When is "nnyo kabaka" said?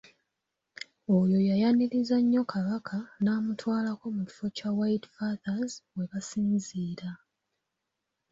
2.21-2.95